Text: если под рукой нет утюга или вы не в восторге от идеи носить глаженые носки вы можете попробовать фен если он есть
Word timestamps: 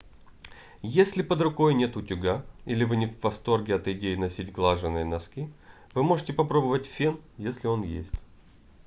если 0.81 1.21
под 1.21 1.41
рукой 1.41 1.75
нет 1.75 1.95
утюга 1.95 2.43
или 2.65 2.85
вы 2.85 2.95
не 2.95 3.05
в 3.05 3.21
восторге 3.21 3.75
от 3.75 3.87
идеи 3.87 4.15
носить 4.15 4.51
глаженые 4.51 5.05
носки 5.05 5.47
вы 5.93 6.01
можете 6.01 6.33
попробовать 6.33 6.87
фен 6.87 7.19
если 7.37 7.67
он 7.67 7.83
есть 7.83 8.13